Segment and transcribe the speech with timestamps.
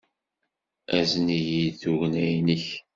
[0.97, 2.65] Azen-iyi-d tugna-nnek.